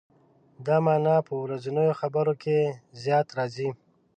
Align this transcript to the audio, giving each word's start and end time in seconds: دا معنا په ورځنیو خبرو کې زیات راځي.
دا 0.65 0.75
معنا 0.85 1.15
په 1.27 1.33
ورځنیو 1.43 1.97
خبرو 2.01 2.33
کې 2.43 2.57
زیات 3.03 3.27
راځي. 3.37 3.69